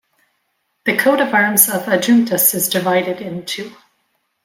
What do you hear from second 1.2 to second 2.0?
of arms of